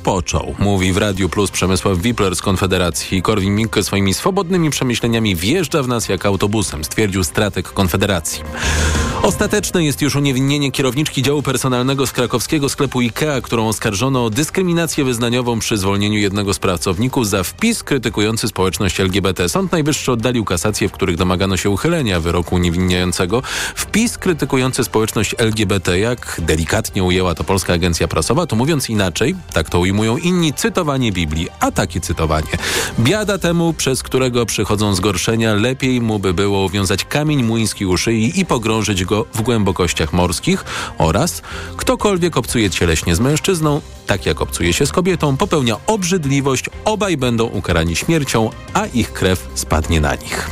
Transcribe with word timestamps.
odpoczął, 0.00 0.54
mówi 0.58 0.92
w 0.92 0.96
Radiu 0.96 1.28
Plus 1.28 1.50
Przemysław 1.50 1.98
Wipler 1.98 2.36
z 2.36 2.42
Konfederacji. 2.42 3.22
Korwin-Mikke 3.22 3.82
swoimi 3.82 4.14
swobodnymi 4.14 4.70
przemyśleniami 4.70 5.36
wjeżdża 5.36 5.82
w 5.82 5.88
nas 5.88 6.08
jak 6.08 6.26
autobusem, 6.26 6.84
stwierdził 6.84 7.24
strateg 7.24 7.72
Konfederacji. 7.72 8.42
Ostateczne 9.22 9.84
jest 9.84 10.02
już 10.02 10.16
uniewinnienie 10.16 10.72
kierowniczki 10.72 11.22
działu 11.22 11.42
personalnego 11.42 12.06
z 12.06 12.12
krakowskiego 12.12 12.68
sklepu 12.68 12.98
IKEA, 12.98 13.42
którą 13.42 13.68
oskarżono 13.68 14.24
o 14.24 14.30
dyskryminację 14.30 15.04
wyznaniową 15.04 15.58
przy 15.58 15.76
zwolnieniu 15.76 16.18
jednego 16.18 16.54
z 16.54 16.58
pracowników 16.58 17.28
za 17.28 17.44
wpis 17.44 17.82
krytykujący 17.82 18.48
społeczność 18.48 19.00
LGBT. 19.00 19.48
Sąd 19.48 19.72
Najwyższy 19.72 20.12
oddalił 20.12 20.44
kasację, 20.44 20.88
w 20.88 20.92
których 20.92 21.16
domagano 21.16 21.56
się 21.56 21.70
uchylenia 21.70 22.20
wyroku 22.20 22.54
uniewinniającego. 22.54 23.42
Wpis 23.74 24.18
krytykujący 24.18 24.84
społeczność 24.84 25.34
LGBT, 25.38 25.98
jak 25.98 26.40
delikatnie 26.42 27.04
ujęła 27.04 27.34
to 27.34 27.44
Polska 27.44 27.72
Agencja 27.72 28.08
Prasowa, 28.08 28.46
to 28.46 28.56
mówiąc 28.56 28.90
inaczej, 28.90 29.34
tak 29.52 29.70
to 29.70 29.80
ujmują 29.80 30.16
inni, 30.16 30.52
cytowanie 30.52 31.12
Biblii, 31.12 31.48
a 31.60 31.70
takie 31.70 32.00
cytowanie. 32.00 32.50
Biada 32.98 33.38
temu, 33.38 33.72
przez 33.72 34.02
którego 34.02 34.46
przychodzą 34.46 34.94
zgorszenia, 34.94 35.54
lepiej 35.54 36.00
mu 36.00 36.18
by 36.18 36.34
było 36.34 36.64
uwiązać 36.64 37.04
kamień 37.04 37.42
młyński 37.42 37.86
u 37.86 37.96
szyi 37.96 38.40
i 38.40 38.46
pogrążyć 38.46 39.04
go 39.10 39.26
w 39.34 39.42
głębokościach 39.42 40.12
morskich 40.12 40.64
oraz 40.98 41.42
ktokolwiek 41.76 42.36
obcuje 42.36 42.70
cieleśnie 42.70 43.14
z 43.14 43.20
mężczyzną, 43.20 43.80
tak 44.06 44.26
jak 44.26 44.40
obcuje 44.40 44.72
się 44.72 44.86
z 44.86 44.92
kobietą, 44.92 45.36
popełnia 45.36 45.76
obrzydliwość, 45.86 46.70
obaj 46.84 47.16
będą 47.16 47.44
ukarani 47.44 47.96
śmiercią, 47.96 48.50
a 48.74 48.86
ich 48.86 49.12
krew 49.12 49.48
spadnie 49.54 50.00
na 50.00 50.14
nich. 50.14 50.50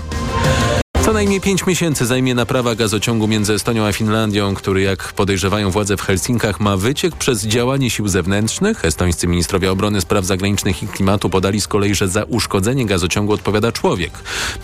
Co 1.09 1.13
najmniej 1.13 1.41
pięć 1.41 1.67
miesięcy 1.67 2.07
zajmie 2.07 2.35
naprawa 2.35 2.75
gazociągu 2.75 3.29
między 3.29 3.53
Estonią 3.53 3.87
a 3.87 3.93
Finlandią, 3.93 4.55
który 4.55 4.83
jak 4.83 5.13
podejrzewają 5.13 5.71
władze 5.71 5.97
w 5.97 6.03
Helsinkach 6.03 6.61
ma 6.61 6.77
wyciek 6.77 7.17
przez 7.17 7.47
działanie 7.47 7.91
sił 7.91 8.09
zewnętrznych. 8.09 8.85
Estońscy 8.85 9.27
ministrowie 9.27 9.73
obrony, 9.73 10.01
spraw 10.01 10.25
zagranicznych 10.25 10.83
i 10.83 10.89
klimatu 10.89 11.31
podali 11.31 11.61
z 11.61 11.69
kolei, 11.69 11.95
że 11.95 12.09
za 12.09 12.25
uszkodzenie 12.25 12.87
gazociągu 12.87 13.33
odpowiada 13.33 13.73
człowiek. 13.73 14.13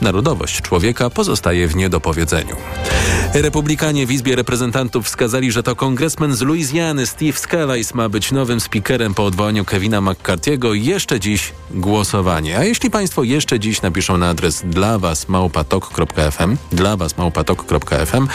Narodowość 0.00 0.62
człowieka 0.62 1.10
pozostaje 1.10 1.68
w 1.68 1.76
niedopowiedzeniu. 1.76 2.56
Republikanie 3.34 4.06
w 4.06 4.12
Izbie 4.12 4.36
Reprezentantów 4.36 5.06
wskazali, 5.06 5.52
że 5.52 5.62
to 5.62 5.76
kongresmen 5.76 6.34
z 6.34 6.40
Luizjany 6.40 7.06
Steve 7.06 7.38
Scalise 7.38 7.94
ma 7.94 8.08
być 8.08 8.32
nowym 8.32 8.60
speakerem 8.60 9.14
po 9.14 9.24
odwołaniu 9.24 9.64
Kevina 9.64 10.00
McCarthy'ego. 10.00 10.72
Jeszcze 10.72 11.20
dziś 11.20 11.52
głosowanie. 11.70 12.58
A 12.58 12.64
jeśli 12.64 12.90
Państwo 12.90 13.22
jeszcze 13.22 13.60
dziś 13.60 13.82
napiszą 13.82 14.16
na 14.16 14.28
adres 14.28 14.62
dla 14.66 14.98
Was 14.98 15.28
małpatok.fm, 15.28 16.33
dla 16.72 16.96
Was 16.96 17.18
małpatok.fm, 17.18 18.28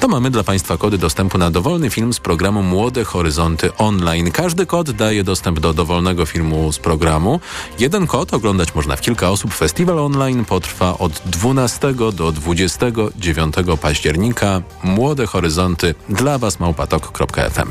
to 0.00 0.08
mamy 0.08 0.30
dla 0.30 0.44
Państwa 0.44 0.76
kody 0.76 0.98
dostępu 0.98 1.38
na 1.38 1.50
dowolny 1.50 1.90
film 1.90 2.12
z 2.12 2.20
programu 2.20 2.62
Młode 2.62 3.04
Horyzonty 3.04 3.76
Online. 3.76 4.32
Każdy 4.32 4.66
kod 4.66 4.90
daje 4.90 5.24
dostęp 5.24 5.60
do 5.60 5.74
dowolnego 5.74 6.26
filmu 6.26 6.72
z 6.72 6.78
programu. 6.78 7.40
Jeden 7.78 8.06
kod 8.06 8.34
oglądać 8.34 8.74
można 8.74 8.96
w 8.96 9.00
kilka 9.00 9.30
osób. 9.30 9.54
Festiwal 9.54 9.98
online 9.98 10.44
potrwa 10.44 10.98
od 10.98 11.22
12 11.26 11.94
do 11.94 12.32
29 12.32 13.54
października. 13.80 14.62
Młode 14.82 15.26
Horyzonty 15.26 15.94
dla 16.08 16.38
Was 16.38 16.60
małpatok.fm. 16.60 17.70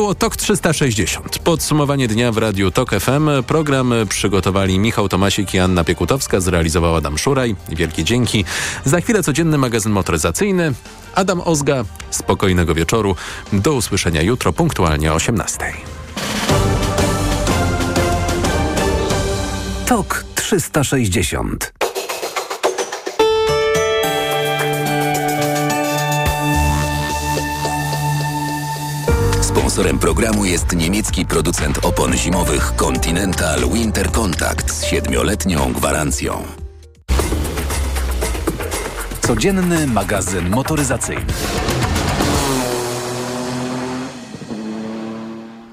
Było 0.00 0.14
TOK 0.14 0.36
360. 0.36 1.38
Podsumowanie 1.38 2.08
dnia 2.08 2.32
w 2.32 2.38
Radiu 2.38 2.70
TOK 2.70 2.90
FM. 2.90 3.28
Program 3.46 3.94
przygotowali 4.08 4.78
Michał 4.78 5.08
Tomasik 5.08 5.54
i 5.54 5.58
Anna 5.58 5.84
Piekutowska, 5.84 6.40
zrealizował 6.40 6.96
Adam 6.96 7.18
Szuraj. 7.18 7.56
Wielkie 7.68 8.04
dzięki. 8.04 8.44
Za 8.84 9.00
chwilę 9.00 9.22
codzienny 9.22 9.58
magazyn 9.58 9.92
motoryzacyjny. 9.92 10.72
Adam 11.14 11.40
Ozga. 11.44 11.84
Spokojnego 12.10 12.74
wieczoru. 12.74 13.16
Do 13.52 13.74
usłyszenia 13.74 14.22
jutro 14.22 14.52
punktualnie 14.52 15.12
o 15.12 15.14
18. 15.14 15.58
TOK 19.86 20.24
360 20.34 21.79
Sponsorem 29.60 29.98
programu 29.98 30.44
jest 30.44 30.76
niemiecki 30.76 31.26
producent 31.26 31.84
opon 31.84 32.16
zimowych 32.16 32.72
Continental 32.76 33.70
Winter 33.72 34.12
Contact 34.12 34.70
z 34.70 34.84
siedmioletnią 34.84 35.72
gwarancją. 35.72 36.42
Codzienny 39.20 39.86
magazyn 39.86 40.50
motoryzacyjny. 40.50 41.24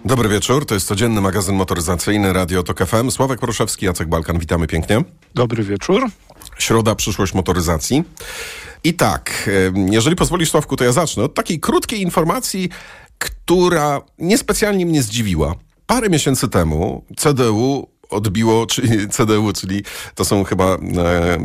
Dobry 0.05 0.29
wieczór, 0.29 0.65
to 0.65 0.73
jest 0.73 0.87
codzienny 0.87 1.21
magazyn 1.21 1.55
motoryzacyjny 1.55 2.33
Radio 2.33 2.63
Tok 2.63 2.85
FM. 2.85 3.11
Sławek 3.11 3.39
Proszewski, 3.39 3.85
Jacek 3.85 4.07
Balkan, 4.07 4.39
witamy 4.39 4.67
pięknie. 4.67 5.03
Dobry 5.35 5.63
wieczór. 5.63 6.05
Środa, 6.57 6.95
przyszłość 6.95 7.33
motoryzacji. 7.33 8.03
I 8.83 8.93
tak, 8.93 9.49
jeżeli 9.89 10.15
pozwolisz 10.15 10.51
Sławku, 10.51 10.75
to 10.75 10.83
ja 10.83 10.91
zacznę 10.91 11.23
od 11.23 11.33
takiej 11.33 11.59
krótkiej 11.59 12.01
informacji, 12.01 12.69
która 13.17 14.01
niespecjalnie 14.19 14.85
mnie 14.85 15.01
zdziwiła. 15.03 15.55
Parę 15.87 16.09
miesięcy 16.09 16.47
temu 16.47 17.05
CDU 17.17 17.87
odbiło, 18.09 18.65
czyli 18.73 19.09
CDU, 19.09 19.53
czyli 19.53 19.83
to 20.15 20.25
są 20.25 20.43
chyba 20.43 20.65
e, 20.65 20.75
e, 20.75 21.37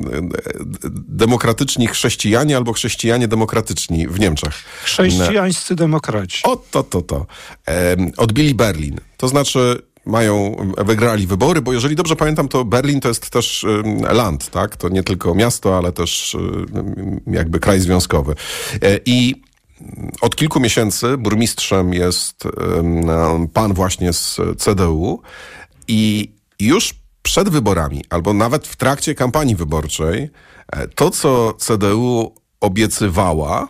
demokratyczni 1.09 1.87
chrześcijanie 1.87 2.57
albo 2.57 2.73
chrześcijanie 2.73 3.29
demokratyczni 3.29 4.09
w 4.09 4.21
Niemczech. 4.21 4.53
Chrześcijańscy 4.85 5.75
demokraci. 5.75 6.41
O, 6.45 6.57
to, 6.57 6.83
to, 6.83 7.03
to. 7.03 7.27
E, 7.69 7.97
odbili 8.17 8.55
Berlin. 8.55 9.01
To 9.17 9.29
znaczy 9.29 9.83
mają, 10.07 10.57
wygrali 10.79 11.27
wybory, 11.27 11.61
bo 11.61 11.73
jeżeli 11.73 11.97
dobrze 11.97 12.17
pamiętam, 12.17 12.49
to 12.49 12.65
Berlin 12.65 13.01
to 13.01 13.09
jest 13.09 13.31
też 13.31 13.67
land, 14.13 14.51
tak? 14.51 14.77
To 14.77 14.89
nie 14.89 15.03
tylko 15.03 15.35
miasto, 15.35 15.79
ale 15.79 15.93
też 15.93 16.37
jakby 17.27 17.61
kraj 17.61 17.81
związkowy. 17.81 18.35
E, 18.83 18.99
I 19.07 19.42
od 20.21 20.37
kilku 20.37 20.61
miesięcy 20.61 21.17
burmistrzem 21.17 21.95
jest 21.95 22.45
pan 23.53 23.75
właśnie 23.75 24.13
z 24.13 24.41
CDU 24.59 25.23
i 25.89 26.33
już 26.61 26.95
przed 27.23 27.49
wyborami, 27.49 28.05
albo 28.11 28.33
nawet 28.33 28.67
w 28.69 28.77
trakcie 28.77 29.15
kampanii 29.15 29.57
wyborczej, 29.57 30.31
e, 30.73 30.89
to 30.89 31.11
co 31.11 31.53
CDU 31.53 32.35
obiecywała, 32.61 33.69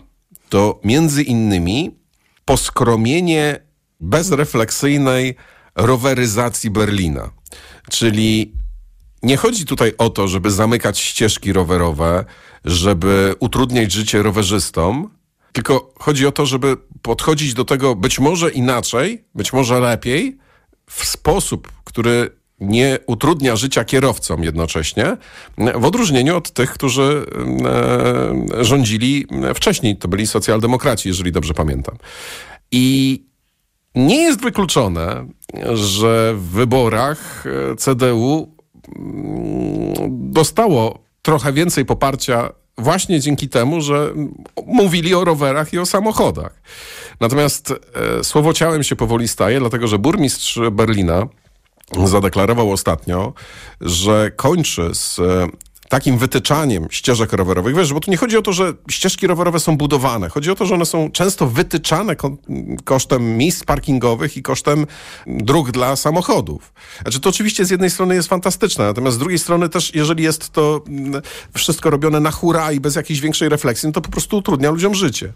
to 0.48 0.80
między 0.84 1.22
innymi 1.22 1.98
poskromienie 2.44 3.60
bezrefleksyjnej 4.00 5.36
roweryzacji 5.76 6.70
Berlina. 6.70 7.30
Czyli 7.90 8.52
nie 9.22 9.36
chodzi 9.36 9.64
tutaj 9.64 9.92
o 9.98 10.10
to, 10.10 10.28
żeby 10.28 10.50
zamykać 10.50 10.98
ścieżki 10.98 11.52
rowerowe, 11.52 12.24
żeby 12.64 13.34
utrudniać 13.40 13.92
życie 13.92 14.22
rowerzystom, 14.22 15.10
tylko 15.52 15.92
chodzi 15.98 16.26
o 16.26 16.32
to, 16.32 16.46
żeby 16.46 16.76
podchodzić 17.02 17.54
do 17.54 17.64
tego 17.64 17.94
być 17.94 18.18
może 18.18 18.50
inaczej, 18.50 19.24
być 19.34 19.52
może 19.52 19.80
lepiej, 19.80 20.38
w 20.90 21.04
sposób, 21.04 21.72
który 21.84 22.30
nie 22.60 22.98
utrudnia 23.06 23.56
życia 23.56 23.84
kierowcom 23.84 24.44
jednocześnie, 24.44 25.16
w 25.74 25.84
odróżnieniu 25.84 26.36
od 26.36 26.50
tych, 26.50 26.70
którzy 26.72 27.26
e, 28.58 28.64
rządzili 28.64 29.26
wcześniej. 29.54 29.96
To 29.96 30.08
byli 30.08 30.26
socjaldemokraci, 30.26 31.08
jeżeli 31.08 31.32
dobrze 31.32 31.54
pamiętam. 31.54 31.96
I 32.70 33.18
nie 33.94 34.22
jest 34.22 34.40
wykluczone, 34.40 35.26
że 35.74 36.34
w 36.36 36.42
wyborach 36.42 37.44
e, 37.46 37.76
CDU 37.76 38.56
mm, 38.96 39.94
dostało 40.32 40.98
trochę 41.22 41.52
więcej 41.52 41.84
poparcia 41.84 42.52
właśnie 42.78 43.20
dzięki 43.20 43.48
temu, 43.48 43.80
że 43.80 44.12
mówili 44.66 45.14
o 45.14 45.24
rowerach 45.24 45.72
i 45.72 45.78
o 45.78 45.86
samochodach. 45.86 46.62
Natomiast 47.20 47.70
e, 48.20 48.24
słowo 48.24 48.52
ciałem 48.52 48.82
się 48.82 48.96
powoli 48.96 49.28
staje, 49.28 49.60
dlatego 49.60 49.88
że 49.88 49.98
burmistrz 49.98 50.58
Berlina 50.72 51.26
zadeklarował 52.04 52.72
ostatnio, 52.72 53.32
że 53.80 54.30
kończy 54.36 54.90
z 54.92 55.18
e, 55.18 55.46
takim 55.92 56.18
wytyczaniem 56.18 56.86
ścieżek 56.90 57.32
rowerowych. 57.32 57.76
Wiesz, 57.76 57.92
bo 57.92 58.00
tu 58.00 58.10
nie 58.10 58.16
chodzi 58.16 58.36
o 58.36 58.42
to, 58.42 58.52
że 58.52 58.72
ścieżki 58.90 59.26
rowerowe 59.26 59.60
są 59.60 59.76
budowane. 59.76 60.28
Chodzi 60.28 60.50
o 60.50 60.54
to, 60.54 60.66
że 60.66 60.74
one 60.74 60.86
są 60.86 61.10
często 61.10 61.46
wytyczane 61.46 62.16
ko 62.16 62.36
kosztem 62.84 63.36
miejsc 63.36 63.64
parkingowych 63.64 64.36
i 64.36 64.42
kosztem 64.42 64.86
dróg 65.26 65.70
dla 65.70 65.96
samochodów. 65.96 66.72
Znaczy 67.02 67.20
to 67.20 67.28
oczywiście 67.28 67.64
z 67.64 67.70
jednej 67.70 67.90
strony 67.90 68.14
jest 68.14 68.28
fantastyczne, 68.28 68.84
natomiast 68.84 69.16
z 69.16 69.18
drugiej 69.18 69.38
strony 69.38 69.68
też, 69.68 69.94
jeżeli 69.94 70.24
jest 70.24 70.50
to 70.50 70.80
mm, 70.88 71.22
wszystko 71.54 71.90
robione 71.90 72.20
na 72.20 72.30
hura 72.30 72.72
i 72.72 72.80
bez 72.80 72.96
jakiejś 72.96 73.20
większej 73.20 73.48
refleksji, 73.48 73.86
no 73.86 73.92
to 73.92 74.00
po 74.00 74.10
prostu 74.10 74.36
utrudnia 74.36 74.70
ludziom 74.70 74.94
życie. 74.94 75.32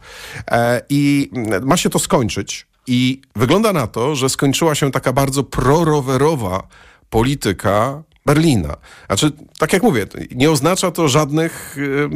E, 0.51 0.83
I 0.89 1.31
ma 1.63 1.77
się 1.77 1.91
to 1.91 1.99
skończyć. 1.99 2.67
I 2.87 3.21
wygląda 3.35 3.73
na 3.73 3.87
to, 3.87 4.15
że 4.15 4.29
skończyła 4.29 4.75
się 4.75 4.91
taka 4.91 5.13
bardzo 5.13 5.43
prorowerowa 5.43 6.69
polityka 7.11 8.03
Berlina. 8.27 8.77
Znaczy, 9.07 9.33
tak 9.59 9.73
jak 9.73 9.83
mówię, 9.83 10.07
nie 10.35 10.51
oznacza 10.51 10.91
to 10.91 11.09
żadnych 11.09 11.77
y, 11.79 12.09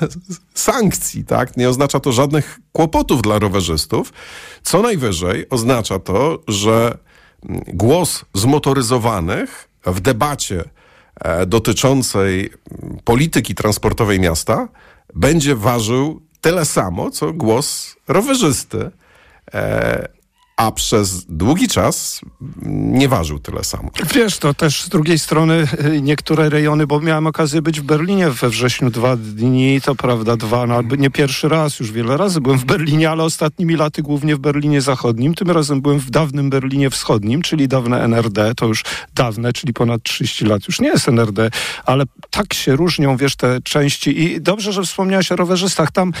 sankcji, 0.54 1.24
tak? 1.24 1.56
Nie 1.56 1.68
oznacza 1.68 2.00
to 2.00 2.12
żadnych 2.12 2.58
kłopotów 2.72 3.22
dla 3.22 3.38
rowerzystów. 3.38 4.12
Co 4.62 4.82
najwyżej 4.82 5.46
oznacza 5.50 5.98
to, 5.98 6.38
że 6.48 6.98
głos 7.66 8.24
zmotoryzowanych 8.34 9.68
w 9.86 10.00
debacie 10.00 10.64
e, 11.20 11.46
dotyczącej 11.46 12.50
polityki 13.04 13.54
transportowej 13.54 14.20
miasta 14.20 14.68
będzie 15.14 15.56
ważył 15.56 16.22
tyle 16.40 16.64
samo, 16.64 17.10
co 17.10 17.32
głos 17.32 17.96
rowerzysty. 18.08 18.90
A 20.58 20.72
przez 20.72 21.24
długi 21.24 21.68
czas 21.68 22.20
nie 22.66 23.08
ważył 23.08 23.38
tyle 23.38 23.64
samo. 23.64 23.90
Wiesz, 24.14 24.38
to 24.38 24.54
też 24.54 24.82
z 24.82 24.88
drugiej 24.88 25.18
strony 25.18 25.68
y, 25.84 26.02
niektóre 26.02 26.48
rejony, 26.48 26.86
bo 26.86 27.00
miałem 27.00 27.26
okazję 27.26 27.62
być 27.62 27.80
w 27.80 27.84
Berlinie 27.84 28.30
we 28.30 28.48
wrześniu 28.48 28.90
dwa 28.90 29.16
dni, 29.16 29.80
to 29.80 29.94
prawda, 29.94 30.36
dwa, 30.36 30.66
no, 30.66 30.82
nie 30.98 31.10
pierwszy 31.10 31.48
raz, 31.48 31.80
już 31.80 31.92
wiele 31.92 32.16
razy 32.16 32.40
byłem 32.40 32.58
w 32.58 32.64
Berlinie, 32.64 33.10
ale 33.10 33.24
ostatnimi 33.24 33.76
laty 33.76 34.02
głównie 34.02 34.36
w 34.36 34.38
Berlinie 34.38 34.80
Zachodnim. 34.80 35.34
Tym 35.34 35.50
razem 35.50 35.80
byłem 35.80 35.98
w 35.98 36.10
dawnym 36.10 36.50
Berlinie 36.50 36.90
Wschodnim, 36.90 37.42
czyli 37.42 37.68
dawne 37.68 38.04
NRD, 38.04 38.54
to 38.54 38.66
już 38.66 38.84
dawne, 39.14 39.52
czyli 39.52 39.72
ponad 39.72 40.02
30 40.02 40.44
lat, 40.44 40.68
już 40.68 40.80
nie 40.80 40.88
jest 40.88 41.08
NRD, 41.08 41.50
ale 41.86 42.04
tak 42.30 42.54
się 42.54 42.76
różnią, 42.76 43.16
wiesz, 43.16 43.36
te 43.36 43.60
części 43.60 44.22
i 44.22 44.40
dobrze, 44.40 44.72
że 44.72 44.82
wspomniałeś 44.82 45.32
o 45.32 45.36
rowerzystach. 45.36 45.90
Tam 45.90 46.12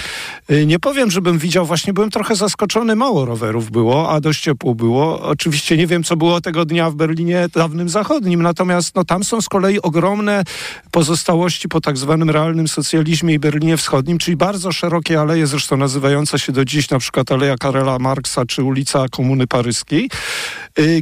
y, 0.50 0.66
nie 0.66 0.78
powiem, 0.78 1.10
żebym 1.10 1.38
widział, 1.38 1.66
właśnie 1.66 1.92
byłem 1.92 2.10
trochę 2.10 2.36
zaskoczony, 2.36 2.96
mało 2.96 3.24
rowerów 3.24 3.70
było, 3.70 4.10
a 4.10 4.20
dość 4.28 4.40
ciepło 4.40 4.74
było. 4.74 5.20
Oczywiście 5.20 5.76
nie 5.76 5.86
wiem, 5.86 6.04
co 6.04 6.16
było 6.16 6.40
tego 6.40 6.64
dnia 6.64 6.90
w 6.90 6.94
Berlinie 6.94 7.48
dawnym 7.54 7.88
zachodnim, 7.88 8.42
natomiast 8.42 8.94
no, 8.94 9.04
tam 9.04 9.24
są 9.24 9.40
z 9.40 9.48
kolei 9.48 9.80
ogromne 9.82 10.44
pozostałości 10.90 11.68
po 11.68 11.80
tak 11.80 11.98
zwanym 11.98 12.30
realnym 12.30 12.68
socjalizmie 12.68 13.34
i 13.34 13.38
Berlinie 13.38 13.76
Wschodnim, 13.76 14.18
czyli 14.18 14.36
bardzo 14.36 14.72
szerokie 14.72 15.20
aleje, 15.20 15.46
zresztą 15.46 15.76
nazywające 15.76 16.38
się 16.38 16.52
do 16.52 16.64
dziś 16.64 16.90
na 16.90 16.98
przykład 16.98 17.32
Aleja 17.32 17.56
Karela 17.56 17.98
Marksa 17.98 18.46
czy 18.46 18.62
ulica 18.62 19.08
Komuny 19.08 19.46
Paryskiej, 19.46 20.10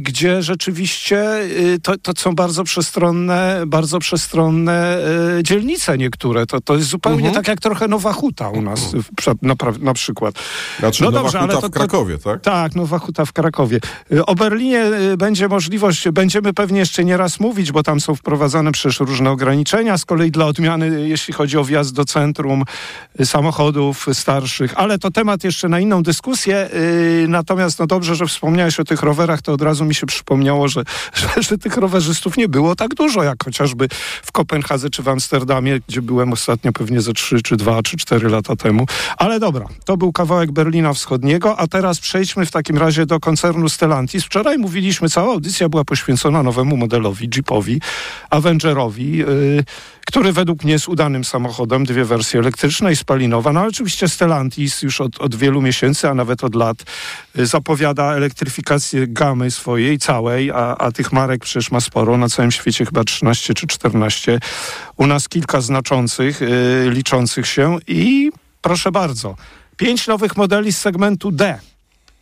gdzie 0.01 0.41
rzeczywiście 0.41 1.41
y, 1.41 1.79
to, 1.83 1.97
to 1.97 2.11
są 2.17 2.35
bardzo 2.35 2.63
przestronne, 2.63 3.63
bardzo 3.67 3.99
przestronne 3.99 4.99
y, 5.39 5.43
dzielnice 5.43 5.97
niektóre. 5.97 6.45
To, 6.45 6.61
to 6.61 6.75
jest 6.75 6.87
zupełnie 6.87 7.27
mhm. 7.27 7.35
tak 7.35 7.47
jak 7.47 7.59
trochę 7.59 7.87
Nowa 7.87 8.13
Huta 8.13 8.49
u 8.49 8.61
nas 8.61 8.95
na, 9.41 9.55
na 9.79 9.93
przykład. 9.93 10.35
Znaczy 10.79 11.03
no 11.03 11.11
Nowa 11.11 11.23
dobrze, 11.23 11.39
Huta 11.39 11.53
ale 11.53 11.61
to, 11.61 11.67
w 11.67 11.71
Krakowie, 11.71 12.17
tak? 12.17 12.41
Tak, 12.41 12.75
Nowa 12.75 12.99
Huta 12.99 13.25
w 13.25 13.33
Krakowie. 13.33 13.79
Y, 14.11 14.25
o 14.25 14.35
Berlinie 14.35 14.85
y, 14.85 15.17
będzie 15.17 15.47
możliwość, 15.47 16.09
będziemy 16.09 16.53
pewnie 16.53 16.79
jeszcze 16.79 17.03
nie 17.03 17.17
raz 17.17 17.39
mówić, 17.39 17.71
bo 17.71 17.83
tam 17.83 17.99
są 17.99 18.15
wprowadzane 18.15 18.71
przecież 18.71 18.99
różne 18.99 19.31
ograniczenia. 19.31 19.97
Z 19.97 20.05
kolei 20.05 20.31
dla 20.31 20.45
odmiany, 20.45 21.09
jeśli 21.09 21.33
chodzi 21.33 21.57
o 21.57 21.63
wjazd 21.63 21.93
do 21.93 22.05
centrum 22.05 22.63
y, 23.19 23.25
samochodów 23.25 24.05
starszych, 24.13 24.73
ale 24.75 24.99
to 24.99 25.11
temat 25.11 25.43
jeszcze 25.43 25.69
na 25.69 25.79
inną 25.79 26.03
dyskusję. 26.03 26.69
Natomiast 27.27 27.79
no 27.79 27.87
dobrze, 27.87 28.15
że 28.15 28.25
wspomniałeś 28.25 28.79
o 28.79 28.83
tych 28.83 29.03
rowerach, 29.03 29.41
to 29.41 29.53
od 29.53 29.61
razu 29.67 29.85
mi 29.85 29.95
się 29.95 30.07
przypomniało, 30.07 30.67
że, 30.67 30.83
że, 31.19 31.43
że 31.43 31.57
tych 31.57 31.77
rowerzystów 31.77 32.37
nie 32.37 32.47
było 32.47 32.75
tak 32.75 32.95
dużo, 32.95 33.23
jak 33.23 33.43
chociażby 33.43 33.87
w 34.23 34.31
Kopenhadze 34.31 34.89
czy 34.89 35.03
w 35.03 35.07
Amsterdamie, 35.07 35.79
gdzie 35.87 36.01
byłem 36.01 36.33
ostatnio 36.33 36.73
pewnie 36.73 37.01
ze 37.01 37.13
3 37.13 37.41
czy 37.41 37.57
2 37.57 37.83
czy 37.83 37.97
4 37.97 38.29
lata 38.29 38.55
temu. 38.55 38.85
Ale 39.17 39.39
dobra, 39.39 39.65
to 39.85 39.97
był 39.97 40.11
kawałek 40.11 40.51
Berlina 40.51 40.93
Wschodniego, 40.93 41.59
a 41.59 41.67
teraz 41.67 41.99
przejdźmy 41.99 42.45
w 42.45 42.51
takim 42.51 42.77
razie 42.77 43.05
do 43.05 43.19
koncernu 43.19 43.69
Stellantis. 43.69 44.23
Wczoraj 44.23 44.57
mówiliśmy, 44.57 45.09
cała 45.09 45.33
audycja 45.33 45.69
była 45.69 45.83
poświęcona 45.85 46.43
nowemu 46.43 46.77
modelowi, 46.77 47.29
Jeepowi, 47.35 47.81
Avengerowi, 48.29 49.17
yy, 49.17 49.63
który 50.07 50.33
według 50.33 50.63
mnie 50.63 50.73
jest 50.73 50.87
udanym 50.87 51.23
samochodem, 51.23 51.85
dwie 51.85 52.05
wersje 52.05 52.39
elektryczna 52.39 52.91
i 52.91 52.95
spalinowa. 52.95 53.53
No 53.53 53.61
oczywiście 53.61 54.07
Stellantis 54.07 54.81
już 54.81 55.01
od, 55.01 55.21
od 55.21 55.35
wielu 55.35 55.61
miesięcy, 55.61 56.09
a 56.09 56.13
nawet 56.13 56.43
od 56.43 56.55
lat 56.55 56.77
yy, 57.35 57.45
zapowiada 57.45 58.13
elektryfikację 58.13 59.07
gamy 59.07 59.51
swojej 59.51 59.99
całej, 59.99 60.51
a, 60.51 60.55
a 60.55 60.91
tych 60.91 61.11
marek 61.11 61.41
przecież 61.41 61.71
ma 61.71 61.81
sporo, 61.81 62.17
na 62.17 62.29
całym 62.29 62.51
świecie 62.51 62.85
chyba 62.85 63.03
13 63.03 63.53
czy 63.53 63.67
14. 63.67 64.39
U 64.97 65.07
nas 65.07 65.29
kilka 65.29 65.61
znaczących, 65.61 66.41
yy, 66.41 66.91
liczących 66.91 67.47
się 67.47 67.77
i 67.87 68.31
proszę 68.61 68.91
bardzo, 68.91 69.35
pięć 69.77 70.07
nowych 70.07 70.37
modeli 70.37 70.73
z 70.73 70.77
segmentu 70.77 71.31
D. 71.31 71.59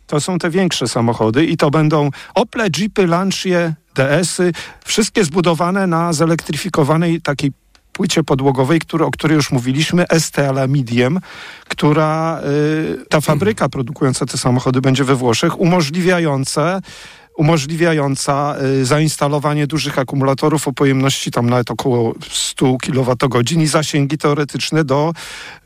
To 0.06 0.20
są 0.20 0.38
te 0.38 0.50
większe 0.50 0.88
samochody 0.88 1.46
i 1.46 1.56
to 1.56 1.70
będą 1.70 2.10
Ople, 2.34 2.66
Jeepy, 2.78 3.06
Lancia, 3.06 3.74
DS-y, 3.96 4.52
wszystkie 4.84 5.24
zbudowane 5.24 5.86
na 5.86 6.12
zelektryfikowanej 6.12 7.20
takiej 7.20 7.52
płycie 7.92 8.22
podłogowej, 8.22 8.80
który, 8.80 9.04
o 9.04 9.10
której 9.10 9.34
już 9.34 9.52
mówiliśmy, 9.52 10.04
ST 10.18 10.38
Alamidiem, 10.38 11.20
która 11.68 12.40
y, 12.40 13.06
ta 13.08 13.20
fabryka 13.20 13.68
produkująca 13.68 14.26
te 14.26 14.38
samochody 14.38 14.80
będzie 14.80 15.04
we 15.04 15.14
Włoszech, 15.14 15.60
umożliwiające 15.60 16.80
umożliwiająca 17.36 18.56
y, 18.80 18.84
zainstalowanie 18.84 19.66
dużych 19.66 19.98
akumulatorów 19.98 20.68
o 20.68 20.72
pojemności 20.72 21.30
tam 21.30 21.50
nawet 21.50 21.70
około 21.70 22.14
100 22.30 22.76
kWh 22.82 23.52
i 23.52 23.66
zasięgi 23.66 24.18
teoretyczne 24.18 24.84
do 24.84 25.12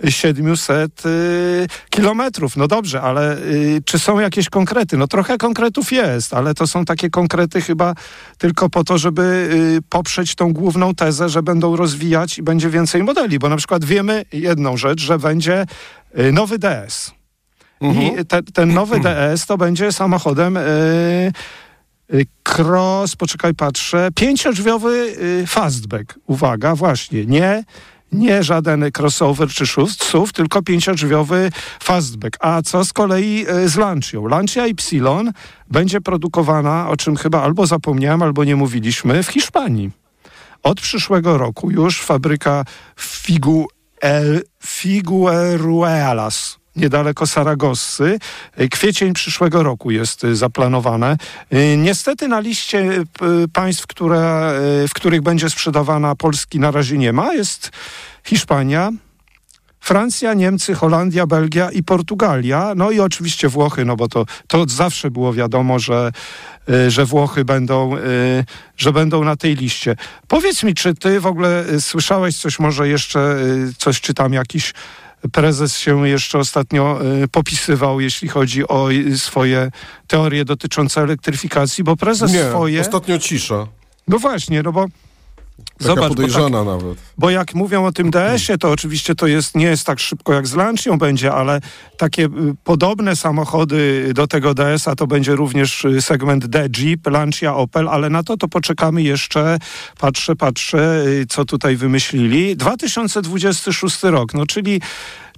700 0.09 1.07
y, 1.07 1.67
kilometrów. 1.91 2.57
No 2.57 2.69
dobrze, 2.69 3.03
ale 3.03 3.39
y, 3.39 3.83
czy 3.85 3.99
są 3.99 4.21
jakieś 4.21 4.49
konkrety? 4.49 4.97
No 4.97 5.09
trochę 5.09 5.39
konkretów 5.39 5.93
jest, 5.93 6.35
ale 6.35 6.55
to 6.55 6.67
są 6.67 6.85
takie 6.85 7.11
konkrety 7.11 7.61
chyba 7.61 7.95
tylko 8.39 8.69
po 8.69 8.85
to, 8.85 8.99
żeby 8.99 9.51
poprzeć 9.89 10.35
tą 10.35 10.53
główną 10.53 10.95
tezę, 10.95 11.29
że 11.29 11.43
będą 11.43 11.77
rozwijać 11.77 12.39
i 12.39 12.43
będzie 12.43 12.71
więcej 12.71 13.03
modeli, 13.03 13.39
bo 13.39 13.49
na 13.49 13.57
przykład 13.57 13.85
wiemy 13.85 14.25
jedną 14.33 14.77
rzecz, 14.77 15.01
że 15.01 15.19
będzie 15.19 15.67
nowy 16.33 16.59
DS. 16.59 17.20
Mhm. 17.81 18.21
I 18.21 18.25
te, 18.25 18.43
ten 18.43 18.75
nowy 18.75 19.01
DS 19.01 19.47
to 19.47 19.59
będzie 19.59 19.93
samochodem 19.93 20.59
yy, 22.13 22.27
cross, 22.57 23.17
poczekaj, 23.17 23.55
patrzę, 23.55 24.09
pięciodrzwiowy 24.15 25.17
yy, 25.21 25.47
fastback. 25.47 26.19
Uwaga, 26.27 26.75
właśnie, 26.75 27.27
nie 27.27 27.65
nie 28.13 28.43
żaden 28.43 28.85
crossover 28.99 29.49
czy 29.49 29.67
SUV, 29.67 30.33
tylko 30.33 30.63
pięciodrzwiowy 30.63 31.51
fastback. 31.83 32.37
A 32.41 32.63
co 32.63 32.85
z 32.85 32.93
kolei 32.93 33.47
y, 33.65 33.69
z 33.69 33.77
Lancią? 33.77 34.27
Lancia 34.27 34.67
Y 34.67 35.33
będzie 35.71 36.01
produkowana, 36.01 36.89
o 36.89 36.97
czym 36.97 37.17
chyba 37.17 37.43
albo 37.43 37.67
zapomniałem, 37.67 38.23
albo 38.23 38.45
nie 38.45 38.57
mówiliśmy, 38.57 39.23
w 39.23 39.29
Hiszpanii. 39.29 39.91
Od 40.63 40.81
przyszłego 40.81 41.39
roku 41.39 41.71
już 41.71 42.03
fabryka 42.03 42.65
Figu, 42.99 43.69
El, 44.01 44.43
Figueruelas 44.65 46.60
niedaleko 46.77 47.27
Saragossy. 47.27 48.19
E, 48.57 48.69
kwiecień 48.69 49.13
przyszłego 49.13 49.63
roku 49.63 49.91
jest 49.91 50.25
e, 50.25 50.37
zaplanowane. 50.37 51.17
E, 51.51 51.77
niestety 51.77 52.29
na 52.29 52.41
liście 52.41 53.05
państw, 53.53 53.87
które, 53.87 54.53
w 54.89 54.95
których 54.95 55.23
będzie 55.23 55.51
sprzedawana 55.51 56.15
Polski 56.15 56.61
na 56.61 56.71
razie 56.71 56.99
nie 56.99 57.13
ma. 57.13 57.35
Jest 57.35 57.71
Hiszpania, 58.25 58.91
Francja, 59.81 60.35
Niemcy, 60.35 60.75
Holandia, 60.75 61.27
Belgia 61.27 61.71
i 61.71 61.83
Portugalia. 61.83 62.73
No 62.77 62.91
i 62.91 63.01
oczywiście 63.01 63.49
Włochy, 63.49 63.85
no 63.85 63.97
bo 63.97 64.09
to, 64.09 64.27
to 64.47 64.65
zawsze 64.69 65.11
było 65.11 65.33
wiadomo, 65.33 65.79
że, 65.79 66.13
że 66.89 67.05
Włochy 67.05 67.45
będą, 67.45 67.97
że 68.77 68.93
będą 68.93 69.25
na 69.25 69.37
tej 69.37 69.55
liście. 69.55 69.97
Powiedz 70.29 70.63
mi, 70.63 70.75
czy 70.75 70.95
ty 70.95 71.21
w 71.21 71.27
ogóle 71.27 71.65
słyszałeś 71.81 72.37
coś 72.37 72.59
może 72.59 72.89
jeszcze, 72.89 73.37
coś 73.79 74.01
czy 74.01 74.15
tam 74.15 74.33
jakiś 74.33 74.73
prezes 75.33 75.79
się 75.79 76.09
jeszcze 76.09 76.39
ostatnio 76.39 76.99
y, 77.23 77.29
popisywał, 77.29 78.01
jeśli 78.01 78.29
chodzi 78.29 78.69
o 78.69 78.89
swoje 79.17 79.71
teorie 80.07 80.45
dotyczące 80.45 81.01
elektryfikacji, 81.01 81.85
bo 81.85 81.97
prezes 81.97 82.33
Nie, 82.33 82.45
swoje... 82.45 82.81
ostatnio 82.81 83.19
cisza. 83.19 83.67
No 84.09 84.19
właśnie, 84.19 84.63
no 84.63 84.73
bo 84.73 84.87
Taka 85.81 85.95
Zobacz, 85.95 86.09
podejrzana 86.09 86.65
bo 86.65 86.73
tak, 86.73 86.83
nawet. 86.83 86.99
Bo 87.19 87.31
jak 87.31 87.55
mówią 87.55 87.85
o 87.85 87.93
tym 87.93 88.11
DS-ie, 88.11 88.59
to 88.59 88.71
oczywiście 88.71 89.15
to 89.15 89.27
jest, 89.27 89.57
nie 89.57 89.67
jest 89.67 89.87
tak 89.87 90.01
szybko 90.01 90.33
jak 90.33 90.47
z 90.47 90.55
Lancią 90.55 90.99
będzie, 90.99 91.33
ale 91.33 91.61
takie 91.97 92.25
y, 92.25 92.29
podobne 92.65 93.17
samochody 93.17 94.11
do 94.15 94.27
tego 94.27 94.55
DS-a 94.55 94.97
to 94.97 95.07
będzie 95.07 95.37
również 95.37 95.85
y, 95.85 96.03
segment 96.03 96.47
D, 96.47 96.69
Jeep, 96.79 97.07
Lancia, 97.07 97.57
Opel, 97.57 97.89
ale 97.89 98.11
na 98.11 98.23
to 98.23 98.37
to 98.37 98.49
poczekamy 98.49 99.03
jeszcze, 99.03 99.59
patrzę, 99.99 100.37
patrzę, 100.37 101.05
y, 101.07 101.27
co 101.29 101.45
tutaj 101.45 101.77
wymyślili. 101.77 102.57
2026 102.57 104.03
rok, 104.03 104.35
no 104.35 104.47
czyli 104.47 104.81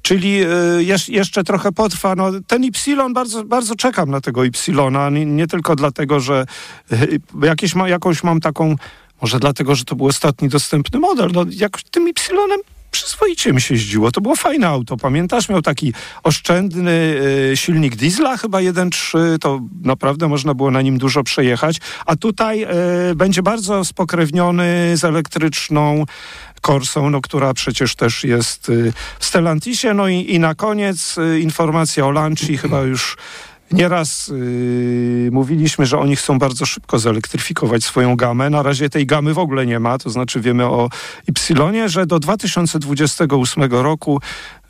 czyli 0.03 0.41
jeszcze 1.09 1.45
trochę 1.45 1.73
potrwa. 1.73 2.15
No, 2.15 2.31
ten 2.47 2.65
Y, 2.65 3.13
bardzo, 3.13 3.45
bardzo 3.45 3.77
czekam 3.77 4.11
na 4.11 4.21
tego 4.21 4.45
Y, 4.45 5.11
nie, 5.11 5.27
nie 5.27 5.47
tylko 5.47 5.77
dlatego, 5.77 6.21
że 6.21 6.47
jakieś 7.43 7.75
ma, 7.75 7.89
jakąś 7.89 8.25
mam 8.25 8.41
taką 8.41 8.77
może 9.23 9.41
dlatego, 9.41 9.75
że 9.75 9.85
to 9.85 9.97
był 9.97 10.07
ostatni 10.07 10.49
dostępny 10.49 11.01
model. 11.01 11.31
No, 11.33 11.45
jak 11.51 11.83
tym 11.83 12.05
Y 12.05 12.63
przyzwoicie 12.91 13.53
mi 13.53 13.61
się 13.61 13.75
jeździło. 13.75 14.11
To 14.11 14.21
było 14.21 14.37
fajne 14.37 14.69
auto, 14.69 14.97
pamiętasz? 14.97 15.49
Miał 15.49 15.63
taki 15.63 15.93
oszczędny 16.23 17.21
y, 17.53 17.57
silnik 17.57 17.97
diesla, 17.97 18.37
chyba 18.37 18.59
1.3, 18.59 19.39
to 19.39 19.61
naprawdę 19.83 20.29
można 20.29 20.55
było 20.55 20.71
na 20.71 20.83
nim 20.83 20.99
dużo 20.99 21.23
przejechać. 21.23 21.77
A 22.07 22.17
tutaj 22.17 22.67
y, 23.11 23.15
będzie 23.15 23.43
bardzo 23.43 23.85
spokrewniony 23.85 24.97
z 24.97 25.05
elektryczną 25.05 26.05
Corsą, 26.61 27.11
no, 27.11 27.21
która 27.21 27.55
przecież 27.55 27.95
też 27.95 28.25
jest 28.25 28.69
y, 28.69 28.93
w 29.19 29.25
Stellantisie. 29.25 29.95
No 29.95 30.09
i, 30.09 30.35
i 30.35 30.39
na 30.39 30.55
koniec 30.55 31.17
informacja 31.41 32.07
o 32.07 32.11
Lanci, 32.11 32.57
chyba 32.57 32.83
już 32.83 33.17
Nieraz 33.73 34.29
yy, 34.29 35.31
mówiliśmy, 35.33 35.87
że 35.87 35.99
oni 35.99 36.17
chcą 36.17 36.39
bardzo 36.39 36.67
szybko 36.67 36.99
zelektryfikować 36.99 37.85
swoją 37.85 38.17
gamę. 38.17 38.51
Na 38.51 38.63
razie 38.63 38.91
tej 38.91 39.07
gamy 39.07 39.35
w 39.35 39.39
ogóle 39.39 39.67
nie 39.67 39.81
ma, 39.81 39.99
to 39.99 40.11
znaczy 40.11 40.41
wiemy 40.41 40.67
o 40.67 40.89
Y, 41.29 41.89
że 41.89 42.07
do 42.07 42.19
2028 42.19 43.65
roku 43.71 44.21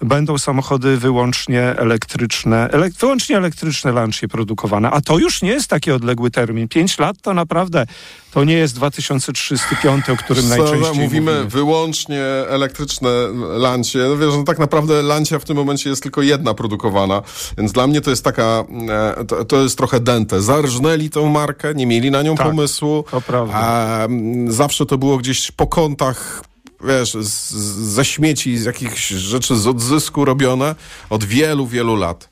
będą 0.03 0.39
samochody 0.39 0.97
wyłącznie 0.97 1.63
elektryczne, 1.63 2.69
elek 2.73 2.93
wyłącznie 2.95 3.37
elektryczne 3.37 3.93
Lancia 3.93 4.29
produkowane. 4.29 4.91
A 4.91 5.01
to 5.01 5.19
już 5.19 5.43
nie 5.43 5.51
jest 5.51 5.71
taki 5.71 5.93
odległy 5.93 6.31
termin. 6.31 6.69
Pięć 6.69 6.99
lat 6.99 7.17
to 7.23 7.35
naprawdę 7.35 7.87
to 8.33 8.45
nie 8.45 8.55
jest 8.55 8.75
2305, 8.75 10.11
o 10.11 10.17
którym 10.17 10.49
najczęściej 10.49 10.81
mówimy. 10.81 11.05
mówimy. 11.05 11.45
wyłącznie 11.45 12.23
elektryczne 12.49 13.11
Lancie. 13.59 13.99
No 13.99 14.17
wiesz, 14.17 14.35
no 14.37 14.45
tak 14.45 14.59
naprawdę 14.59 15.03
Lancia 15.03 15.39
w 15.39 15.45
tym 15.45 15.57
momencie 15.57 15.91
jest 15.91 16.03
tylko 16.03 16.23
jedna 16.23 16.55
produkowana, 16.55 17.23
więc 17.59 17.73
dla 17.73 17.87
mnie 17.87 18.01
to 18.01 18.11
jest 18.11 18.25
taka, 18.25 18.65
e, 19.19 19.25
to, 19.25 19.45
to 19.45 19.63
jest 19.63 19.79
trochę 19.79 20.01
dente. 20.01 20.43
Zarżnęli 20.43 21.11
tą 21.11 21.29
markę, 21.29 21.75
nie 21.75 21.87
mieli 21.87 22.11
na 22.11 22.23
nią 22.23 22.37
tak, 22.37 22.47
pomysłu. 22.47 23.05
To 23.11 23.21
prawda. 23.21 23.55
A, 23.55 24.09
zawsze 24.47 24.87
to 24.87 24.99
było 24.99 25.19
gdzieś 25.19 25.51
po 25.51 25.67
kątach 25.67 26.43
wiesz, 26.83 27.17
z, 27.21 27.51
ze 27.95 28.05
śmieci, 28.05 28.59
z 28.59 28.65
jakichś 28.65 29.09
rzeczy 29.09 29.57
z 29.57 29.67
odzysku 29.67 30.25
robione 30.25 30.75
od 31.11 31.25
wielu, 31.25 31.67
wielu 31.67 31.97
lat. 31.97 32.29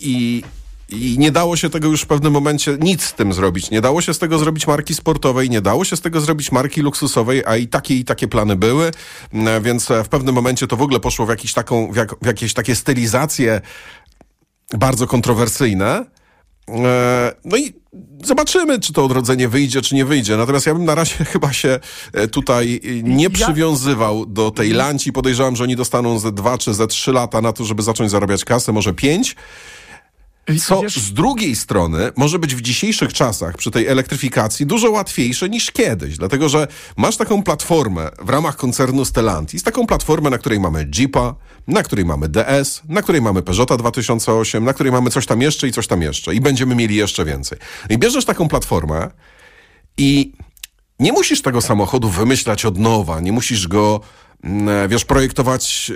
I 0.00 0.42
i 0.88 1.18
nie 1.18 1.30
dało 1.30 1.56
się 1.56 1.70
tego 1.70 1.88
już 1.88 2.02
w 2.02 2.06
pewnym 2.06 2.32
momencie 2.32 2.76
nic 2.80 3.04
z 3.04 3.14
tym 3.14 3.32
zrobić. 3.32 3.70
Nie 3.70 3.80
dało 3.80 4.00
się 4.00 4.14
z 4.14 4.18
tego 4.18 4.38
zrobić 4.38 4.66
marki 4.66 4.94
sportowej, 4.94 5.50
nie 5.50 5.60
dało 5.60 5.84
się 5.84 5.96
z 5.96 6.00
tego 6.00 6.20
zrobić 6.20 6.52
marki 6.52 6.80
luksusowej, 6.80 7.42
a 7.46 7.56
i 7.56 7.68
takie 7.68 7.94
i 7.94 8.04
takie 8.04 8.28
plany 8.28 8.56
były, 8.56 8.90
mm, 9.32 9.62
więc 9.62 9.88
w 10.04 10.08
pewnym 10.08 10.34
momencie 10.34 10.66
to 10.66 10.76
w 10.76 10.82
ogóle 10.82 11.00
poszło 11.00 11.26
w, 11.26 11.28
jakiś 11.28 11.52
taką, 11.52 11.92
w, 11.92 11.96
jak, 11.96 12.14
w 12.22 12.26
jakieś 12.26 12.54
takie 12.54 12.74
stylizacje 12.74 13.60
bardzo 14.78 15.06
kontrowersyjne. 15.06 16.04
E, 16.68 17.32
no 17.44 17.56
i 17.56 17.72
zobaczymy, 18.24 18.80
czy 18.80 18.92
to 18.92 19.04
odrodzenie 19.04 19.48
wyjdzie, 19.48 19.82
czy 19.82 19.94
nie 19.94 20.04
wyjdzie. 20.04 20.36
Natomiast 20.36 20.66
ja 20.66 20.74
bym 20.74 20.84
na 20.84 20.94
razie 20.94 21.24
chyba 21.32 21.52
się 21.52 21.80
e, 22.12 22.28
tutaj 22.28 22.80
nie 23.02 23.30
przywiązywał 23.30 24.26
do 24.26 24.50
tej 24.50 24.70
lanci. 24.70 25.12
Podejrzewam, 25.12 25.56
że 25.56 25.64
oni 25.64 25.76
dostaną 25.76 26.18
ze 26.18 26.32
dwa 26.32 26.58
czy 26.58 26.74
ze 26.74 26.86
trzy 26.86 27.12
lata 27.12 27.40
na 27.40 27.52
to, 27.52 27.64
żeby 27.64 27.82
zacząć 27.82 28.10
zarabiać 28.10 28.44
kasę, 28.44 28.72
może 28.72 28.94
pięć. 28.94 29.36
Co 30.66 30.82
z 30.88 31.12
drugiej 31.12 31.56
strony 31.56 32.12
może 32.16 32.38
być 32.38 32.54
w 32.54 32.60
dzisiejszych 32.60 33.12
czasach 33.12 33.56
przy 33.56 33.70
tej 33.70 33.86
elektryfikacji 33.86 34.66
dużo 34.66 34.90
łatwiejsze 34.90 35.48
niż 35.48 35.70
kiedyś, 35.70 36.16
dlatego 36.16 36.48
że 36.48 36.68
masz 36.96 37.16
taką 37.16 37.42
platformę 37.42 38.10
w 38.22 38.28
ramach 38.28 38.56
koncernu 38.56 39.04
Stellantis, 39.04 39.62
taką 39.62 39.86
platformę, 39.86 40.30
na 40.30 40.38
której 40.38 40.60
mamy 40.60 40.88
Jeepa, 40.98 41.34
na 41.66 41.82
której 41.82 42.04
mamy 42.04 42.28
DS, 42.28 42.82
na 42.88 43.02
której 43.02 43.22
mamy 43.22 43.42
Peugeota 43.42 43.76
2008, 43.76 44.64
na 44.64 44.72
której 44.72 44.92
mamy 44.92 45.10
coś 45.10 45.26
tam 45.26 45.42
jeszcze 45.42 45.68
i 45.68 45.72
coś 45.72 45.86
tam 45.86 46.02
jeszcze 46.02 46.34
i 46.34 46.40
będziemy 46.40 46.74
mieli 46.74 46.96
jeszcze 46.96 47.24
więcej. 47.24 47.58
I 47.90 47.98
bierzesz 47.98 48.24
taką 48.24 48.48
platformę 48.48 49.10
i 49.98 50.32
nie 51.00 51.12
musisz 51.12 51.42
tego 51.42 51.60
samochodu 51.62 52.08
wymyślać 52.08 52.64
od 52.64 52.78
nowa, 52.78 53.20
nie 53.20 53.32
musisz 53.32 53.68
go 53.68 54.00
wiesz, 54.88 55.04
projektować 55.04 55.92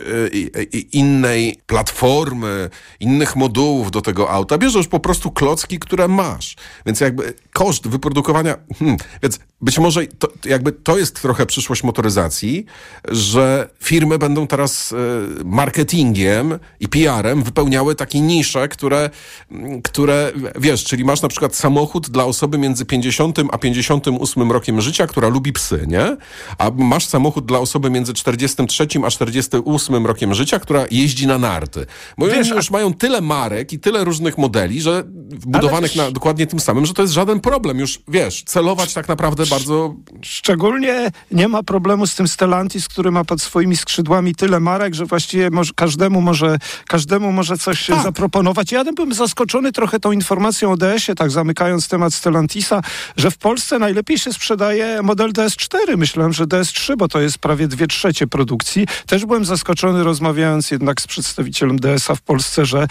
e, 0.54 0.62
innej 0.92 1.61
platformy, 1.66 2.70
innych 3.00 3.37
modułów 3.37 3.90
do 3.90 4.02
tego 4.02 4.30
auta. 4.30 4.59
Bierzesz 4.59 4.88
po 4.88 5.00
prostu 5.00 5.30
klocki, 5.30 5.78
które 5.78 6.09
masz. 6.09 6.56
Więc 6.87 7.00
jakby 7.00 7.35
koszt 7.52 7.88
wyprodukowania, 7.88 8.56
hmm, 8.78 8.97
więc 9.23 9.38
być 9.62 9.79
może 9.79 10.07
to, 10.07 10.29
jakby 10.45 10.73
to 10.73 10.99
jest 10.99 11.23
trochę 11.23 11.47
przyszłość 11.47 11.83
motoryzacji, 11.83 12.67
że 13.09 13.69
firmy 13.83 14.19
będą 14.19 14.47
teraz 14.47 14.93
e, 14.93 14.97
marketingiem 15.45 16.59
i 16.81 16.88
PR-em 16.88 17.43
wypełniały 17.43 17.95
takie 17.95 18.21
nisze, 18.21 18.69
które, 18.69 19.11
mm, 19.50 19.83
które, 19.83 20.33
wiesz, 20.59 20.85
czyli 20.85 21.05
masz 21.05 21.23
na 21.23 21.29
przykład 21.29 21.57
samochód 21.57 22.11
dla 22.11 22.25
osoby 22.25 22.59
między 22.59 22.85
50 22.85 23.38
a 23.52 23.59
58 23.59 24.52
rokiem 24.52 24.81
życia, 24.81 25.07
która 25.07 25.29
lubi 25.29 25.52
psy, 25.52 25.85
nie? 25.88 26.17
A 26.59 26.71
masz 26.71 27.07
samochód 27.07 27.47
dla 27.47 27.59
osoby 27.59 27.90
między 27.90 28.14
40 28.14 28.50
43 28.50 28.87
a 29.05 29.11
48 29.11 30.07
rokiem 30.07 30.35
życia, 30.35 30.59
która 30.59 30.85
jeździ 30.90 31.26
na 31.26 31.38
narty. 31.38 31.87
Bo 32.19 32.26
Wiesz, 32.26 32.49
już 32.49 32.71
a... 32.71 32.73
mają 32.73 32.95
tyle 32.95 33.21
marek 33.21 33.73
i 33.73 33.79
tyle 33.79 34.05
różnych 34.05 34.38
modeli, 34.38 34.81
że 34.81 35.02
budowanych 35.47 35.93
Ale... 35.95 36.05
na 36.05 36.11
dokładnie 36.11 36.47
tym 36.47 36.61
samym, 36.61 36.87
że 36.87 36.95
to 36.95 37.02
jest 37.02 37.14
żaden 37.14 37.40
problem. 37.40 37.79
Już, 37.79 38.00
wiesz, 38.09 38.43
celować 38.47 38.95
tak 38.95 39.09
naprawdę 39.09 39.47
bardzo... 39.50 39.95
Szczególnie 40.23 41.11
nie 41.30 41.49
ma 41.49 41.62
problemu 41.62 42.07
z 42.07 42.14
tym 42.14 42.28
Stellantis, 42.28 42.88
który 42.88 43.11
ma 43.11 43.25
pod 43.25 43.42
swoimi 43.42 43.76
skrzydłami 43.76 44.35
tyle 44.35 44.61
marek, 44.61 44.95
że 44.95 45.07
właściwie 45.07 45.50
może, 45.50 45.73
każdemu, 45.76 46.21
może, 46.21 46.59
każdemu 46.87 47.33
może 47.33 47.59
coś 47.59 47.87
tak. 47.87 48.02
zaproponować. 48.02 48.73
Ja 48.73 48.85
bym 48.85 49.14
zaskoczony 49.14 49.73
trochę 49.73 50.00
tą 50.00 50.12
informacją 50.12 50.73
o 50.73 50.76
DS-ie, 50.76 51.16
tak 51.16 51.30
zamykając 51.30 51.88
temat 51.88 52.14
Stellantisa, 52.14 52.80
że 53.16 53.30
w 53.30 53.38
Polsce 53.38 53.78
najlepiej 53.78 54.19
się 54.19 54.33
sprzedaje 54.33 55.02
model 55.02 55.33
DS4. 55.33 55.97
Myślałem, 55.97 56.33
że 56.33 56.45
DS3, 56.45 56.97
bo 56.97 57.09
to 57.09 57.21
jest 57.21 57.38
prawie 57.38 57.69
dwie 57.69 57.87
trzecie 57.87 58.26
produkcji. 58.26 58.87
Też 59.07 59.26
byłem 59.26 59.45
zaskoczony 59.45 60.04
rozmawiając 60.04 60.71
jednak 60.71 61.00
z 61.00 61.07
przedstawicielem 61.07 61.78
DS-a 61.78 62.14
w 62.14 62.23
Polsce, 62.23 62.66
że 62.66 62.87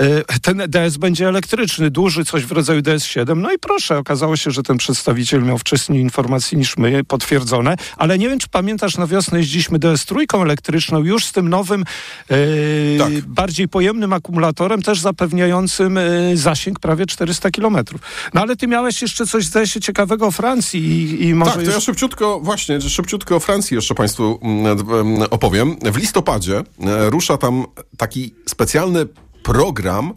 y, 0.00 0.40
ten 0.42 0.62
DS 0.68 0.96
będzie 0.96 1.28
elektryczny, 1.28 1.90
duży, 1.90 2.24
coś 2.24 2.44
w 2.44 2.52
rodzaju 2.52 2.80
DS7. 2.80 3.36
No 3.36 3.52
i 3.52 3.58
proszę, 3.58 3.98
okazało 3.98 4.36
się, 4.36 4.50
że 4.50 4.62
ten 4.62 4.76
przedstawiciel 4.76 5.42
miał 5.42 5.58
wcześniej 5.58 5.99
informacji 6.00 6.58
niż 6.58 6.76
my, 6.76 7.04
potwierdzone, 7.04 7.76
ale 7.96 8.18
nie 8.18 8.28
wiem, 8.28 8.38
czy 8.38 8.48
pamiętasz, 8.48 8.96
na 8.96 9.06
wiosnę 9.06 9.38
jeździliśmy 9.38 9.78
DS3 9.78 10.42
elektryczną, 10.42 10.98
już 11.04 11.24
z 11.24 11.32
tym 11.32 11.48
nowym, 11.48 11.84
y, 12.30 12.96
tak. 12.98 13.12
bardziej 13.20 13.68
pojemnym 13.68 14.12
akumulatorem, 14.12 14.82
też 14.82 15.00
zapewniającym 15.00 15.98
y, 15.98 16.36
zasięg 16.36 16.80
prawie 16.80 17.06
400 17.06 17.50
kilometrów. 17.50 18.00
No 18.34 18.40
ale 18.40 18.56
ty 18.56 18.66
miałeś 18.66 19.02
jeszcze 19.02 19.26
coś, 19.26 19.44
zdaje 19.44 19.66
się, 19.66 19.80
ciekawego 19.80 20.26
o 20.26 20.30
Francji 20.30 20.80
i, 20.80 21.28
i 21.28 21.34
może... 21.34 21.52
Tak, 21.52 21.64
to 21.64 21.70
ja 21.70 21.80
szybciutko, 21.80 22.40
właśnie, 22.40 22.80
szybciutko 22.80 23.36
o 23.36 23.40
Francji 23.40 23.74
jeszcze 23.74 23.94
Państwu 23.94 24.38
mm, 24.42 25.22
opowiem. 25.30 25.76
W 25.92 25.96
listopadzie 25.96 26.58
e, 26.58 27.10
rusza 27.10 27.36
tam 27.38 27.64
taki 27.96 28.34
specjalny 28.48 29.06
program, 29.42 30.14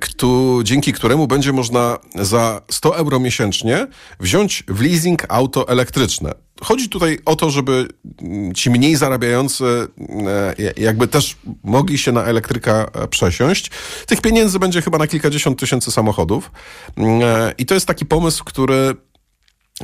kto, 0.00 0.58
dzięki 0.62 0.92
któremu 0.92 1.26
będzie 1.26 1.52
można 1.52 1.98
za 2.14 2.60
100 2.70 2.96
euro 2.96 3.20
miesięcznie 3.20 3.86
wziąć 4.20 4.64
w 4.68 4.80
leasing 4.80 5.22
auto 5.28 5.68
elektryczne. 5.68 6.32
Chodzi 6.62 6.88
tutaj 6.88 7.18
o 7.24 7.36
to, 7.36 7.50
żeby 7.50 7.88
ci 8.54 8.70
mniej 8.70 8.96
zarabiający 8.96 9.64
e, 10.26 10.72
jakby 10.76 11.08
też 11.08 11.36
mogli 11.64 11.98
się 11.98 12.12
na 12.12 12.24
elektryka 12.24 12.90
przesiąść. 13.10 13.70
Tych 14.06 14.20
pieniędzy 14.20 14.58
będzie 14.58 14.82
chyba 14.82 14.98
na 14.98 15.06
kilkadziesiąt 15.06 15.58
tysięcy 15.58 15.90
samochodów. 15.90 16.50
I 17.58 17.66
to 17.66 17.74
jest 17.74 17.86
taki 17.86 18.06
pomysł, 18.06 18.44
który 18.44 18.96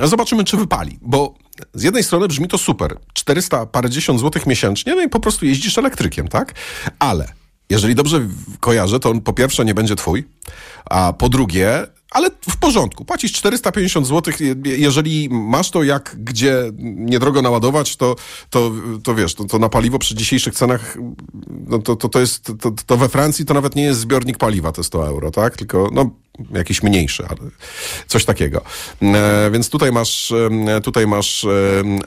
zobaczymy, 0.01 0.43
czy 0.43 0.57
wypali, 0.57 0.99
bo 1.01 1.33
z 1.73 1.83
jednej 1.83 2.03
strony 2.03 2.27
brzmi 2.27 2.47
to 2.47 2.57
super. 2.57 2.97
400 3.13 3.65
parędziesiąt 3.65 4.19
złotych 4.19 4.45
miesięcznie, 4.45 4.95
no 4.95 5.01
i 5.01 5.09
po 5.09 5.19
prostu 5.19 5.45
jeździsz 5.45 5.77
elektrykiem, 5.77 6.27
tak? 6.27 6.53
Ale 6.99 7.42
jeżeli 7.73 7.95
dobrze 7.95 8.27
kojarzę, 8.59 8.99
to 8.99 9.09
on 9.09 9.21
po 9.21 9.33
pierwsze 9.33 9.65
nie 9.65 9.73
będzie 9.73 9.95
twój, 9.95 10.23
a 10.85 11.13
po 11.13 11.29
drugie, 11.29 11.87
ale 12.11 12.29
w 12.49 12.57
porządku. 12.57 13.05
Płacisz 13.05 13.31
450 13.31 14.07
zł, 14.07 14.33
jeżeli 14.63 15.29
masz 15.29 15.71
to 15.71 15.83
jak 15.83 16.15
gdzie 16.19 16.71
niedrogo 16.79 17.41
naładować, 17.41 17.95
to, 17.95 18.15
to, 18.49 18.71
to 19.03 19.15
wiesz, 19.15 19.35
to, 19.35 19.43
to 19.43 19.59
na 19.59 19.69
paliwo 19.69 19.99
przy 19.99 20.15
dzisiejszych 20.15 20.53
cenach, 20.53 20.97
no 21.67 21.79
to, 21.79 21.95
to, 21.95 22.09
to 22.09 22.19
jest, 22.19 22.51
to, 22.59 22.71
to 22.85 22.97
we 22.97 23.09
Francji 23.09 23.45
to 23.45 23.53
nawet 23.53 23.75
nie 23.75 23.83
jest 23.83 23.99
zbiornik 23.99 24.37
paliwa 24.37 24.71
te 24.71 24.83
100 24.83 25.07
euro, 25.07 25.31
tak? 25.31 25.57
Tylko, 25.57 25.89
no 25.93 26.09
jakiś 26.53 26.83
mniejszy, 26.83 27.25
ale 27.29 27.49
coś 28.07 28.25
takiego. 28.25 28.61
E, 29.01 29.49
więc 29.51 29.69
tutaj 29.69 29.91
masz, 29.91 30.33
tutaj 30.83 31.07
masz 31.07 31.45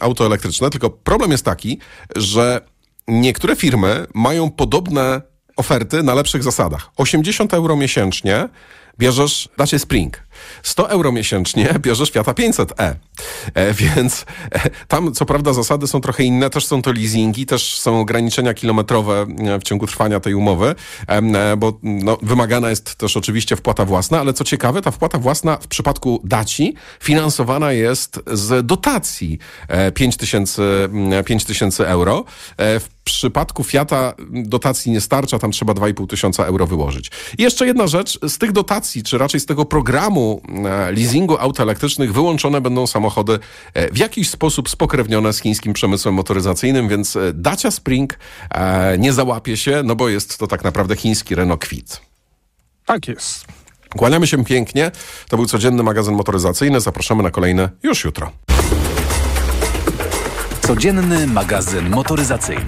auto 0.00 0.26
elektryczne, 0.26 0.70
tylko 0.70 0.90
problem 0.90 1.30
jest 1.30 1.44
taki, 1.44 1.78
że 2.16 2.60
niektóre 3.08 3.56
firmy 3.56 4.06
mają 4.14 4.50
podobne 4.50 5.35
oferty 5.56 6.02
na 6.02 6.14
lepszych 6.14 6.42
zasadach. 6.42 6.90
80 6.96 7.54
euro 7.54 7.76
miesięcznie 7.76 8.48
bierzesz 8.98 9.48
Dacia 9.58 9.78
Spring. 9.78 10.25
100 10.62 10.90
euro 10.90 11.12
miesięcznie 11.12 11.74
bierzesz 11.78 12.10
Fiata 12.10 12.32
500e. 12.32 12.94
E, 13.54 13.74
więc 13.74 14.26
e, 14.52 14.70
tam 14.88 15.12
co 15.12 15.26
prawda 15.26 15.52
zasady 15.52 15.86
są 15.86 16.00
trochę 16.00 16.24
inne, 16.24 16.50
też 16.50 16.66
są 16.66 16.82
to 16.82 16.92
leasingi, 16.92 17.46
też 17.46 17.78
są 17.78 18.00
ograniczenia 18.00 18.54
kilometrowe 18.54 19.26
e, 19.38 19.58
w 19.58 19.62
ciągu 19.62 19.86
trwania 19.86 20.20
tej 20.20 20.34
umowy, 20.34 20.74
e, 21.06 21.56
bo 21.56 21.78
no, 21.82 22.18
wymagana 22.22 22.70
jest 22.70 22.94
też 22.94 23.16
oczywiście 23.16 23.56
wpłata 23.56 23.84
własna, 23.84 24.20
ale 24.20 24.32
co 24.32 24.44
ciekawe, 24.44 24.82
ta 24.82 24.90
wpłata 24.90 25.18
własna 25.18 25.56
w 25.56 25.66
przypadku 25.66 26.20
Daci 26.24 26.74
finansowana 27.00 27.72
jest 27.72 28.20
z 28.32 28.66
dotacji 28.66 29.38
5000, 29.94 30.62
e, 31.18 31.24
5000 31.24 31.88
euro. 31.88 32.24
E, 32.56 32.80
w 32.80 32.88
przypadku 33.04 33.64
Fiata 33.64 34.14
dotacji 34.30 34.92
nie 34.92 35.00
starcza, 35.00 35.38
tam 35.38 35.50
trzeba 35.50 35.72
2,5 35.72 36.06
tysiąca 36.06 36.44
euro 36.44 36.66
wyłożyć. 36.66 37.10
I 37.38 37.42
jeszcze 37.42 37.66
jedna 37.66 37.86
rzecz, 37.86 38.18
z 38.28 38.38
tych 38.38 38.52
dotacji, 38.52 39.02
czy 39.02 39.18
raczej 39.18 39.40
z 39.40 39.46
tego 39.46 39.64
programu 39.64 40.25
e, 40.32 40.92
leasingu 40.92 41.36
aut 41.38 41.60
elektrycznych 41.60 42.12
wyłączone 42.12 42.60
będą 42.60 42.86
samochody 42.86 43.38
e, 43.74 43.92
w 43.92 43.98
jakiś 43.98 44.30
sposób 44.30 44.68
spokrewnione 44.68 45.32
z 45.32 45.40
chińskim 45.40 45.72
przemysłem 45.72 46.14
motoryzacyjnym, 46.14 46.88
więc 46.88 47.16
e, 47.16 47.32
Dacia 47.34 47.70
Spring 47.70 48.18
nie 48.98 49.12
załapie 49.12 49.56
się, 49.56 49.82
no 49.84 49.96
bo 49.96 50.08
jest 50.08 50.38
to 50.38 50.46
tak 50.46 50.64
naprawdę 50.64 50.96
chiński 50.96 51.34
Renault 51.34 51.60
Kwid. 51.60 52.00
Tak 52.86 53.08
jest. 53.08 53.46
Kłaniamy 53.96 54.26
się 54.26 54.44
pięknie. 54.44 54.90
To 55.28 55.36
był 55.36 55.46
codzienny 55.46 55.82
magazyn 55.82 56.14
motoryzacyjny. 56.14 56.80
Zapraszamy 56.80 57.22
na 57.22 57.30
kolejne 57.30 57.70
już 57.82 58.04
jutro. 58.04 58.32
Codzienny 60.66 61.26
magazyn 61.26 61.90
motoryzacyjny. 61.90 62.66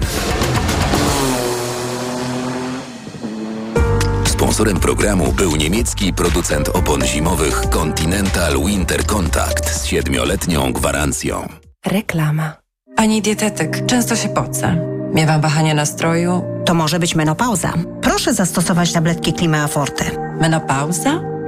Sponsorem 4.49 4.79
programu 4.79 5.33
był 5.33 5.55
niemiecki 5.55 6.13
producent 6.13 6.69
opon 6.69 7.05
zimowych 7.05 7.61
Continental 7.69 8.65
Winter 8.65 9.05
Contact 9.05 9.69
z 9.69 9.85
siedmioletnią 9.85 10.73
gwarancją. 10.73 11.47
Reklama. 11.85 12.53
Pani 12.95 13.21
dietetyk, 13.21 13.85
często 13.85 14.15
się 14.15 14.29
pocę. 14.29 14.75
Miewam 15.13 15.41
wahania 15.41 15.73
nastroju. 15.73 16.43
To 16.65 16.73
może 16.73 16.99
być 16.99 17.15
menopauza. 17.15 17.73
Proszę 18.01 18.33
zastosować 18.33 18.93
tabletki 18.93 19.33
Klimea 19.33 19.67
Forte. 19.67 20.05
Menopauza? 20.41 21.21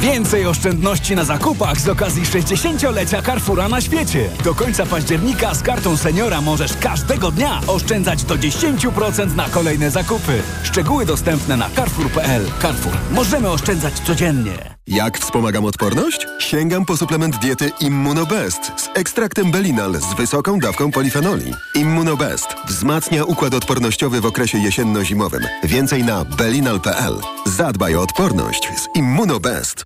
Więcej 0.00 0.46
oszczędności 0.46 1.16
na 1.16 1.24
zakupach 1.24 1.80
z 1.80 1.88
okazji 1.88 2.22
60-lecia 2.22 3.22
Carrefoura 3.22 3.68
na 3.68 3.80
świecie. 3.80 4.28
Do 4.44 4.54
końca 4.54 4.86
października 4.86 5.54
z 5.54 5.62
kartą 5.62 5.96
seniora 5.96 6.40
możesz 6.40 6.76
każdego 6.76 7.30
dnia 7.30 7.60
oszczędzać 7.66 8.24
do 8.24 8.34
10% 8.34 9.36
na 9.36 9.48
kolejne 9.48 9.90
zakupy. 9.90 10.42
Szczegóły 10.62 11.06
dostępne 11.06 11.56
na 11.56 11.70
carrefour.pl. 11.70 12.50
Carrefour. 12.62 12.94
Możemy 13.10 13.50
oszczędzać 13.50 13.94
codziennie. 14.00 14.75
Jak 14.88 15.18
wspomagam 15.18 15.64
odporność? 15.64 16.26
Sięgam 16.38 16.84
po 16.84 16.96
suplement 16.96 17.36
diety 17.38 17.70
Immunobest 17.80 18.72
z 18.76 18.88
ekstraktem 18.94 19.50
Belinal 19.50 19.94
z 19.94 20.14
wysoką 20.14 20.58
dawką 20.58 20.90
polifenoli. 20.90 21.54
Immunobest 21.74 22.46
wzmacnia 22.68 23.24
układ 23.24 23.54
odpornościowy 23.54 24.20
w 24.20 24.26
okresie 24.26 24.58
jesienno-zimowym. 24.58 25.40
Więcej 25.64 26.02
na 26.04 26.24
belinal.pl. 26.24 27.14
Zadbaj 27.46 27.96
o 27.96 28.00
odporność 28.02 28.68
z 28.76 28.96
Immunobest. 28.96 29.84